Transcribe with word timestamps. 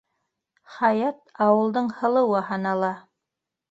Хаят 0.77 1.21
ауылдың 1.51 1.93
һылыуы 2.01 2.45
һанала. 2.53 2.95